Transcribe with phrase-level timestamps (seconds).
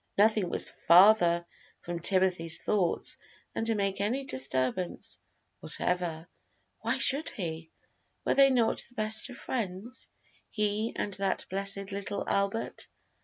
[0.17, 1.45] Nothing was farther
[1.81, 3.17] from Timothy's thoughts
[3.53, 5.19] than to make any disturbance
[5.59, 6.27] whatever
[6.79, 7.69] why should he?
[8.25, 10.09] Were they not the best of friends,
[10.49, 12.87] he and that blessed little Albert?